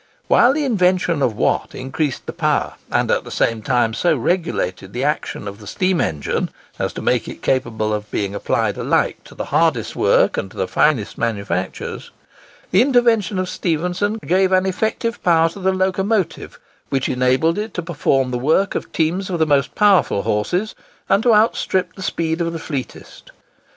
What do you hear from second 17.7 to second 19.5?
to perform the work of teams of the